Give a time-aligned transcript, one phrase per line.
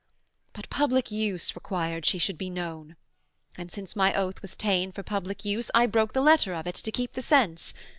[0.53, 2.95] But public use required she should be known;
[3.55, 6.73] And since my oath was ta'en for public use, I broke the letter of it
[6.77, 7.75] to keep the sense.